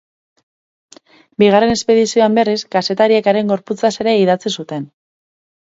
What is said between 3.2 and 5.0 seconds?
haren gorputzaz ere idatzi zuten.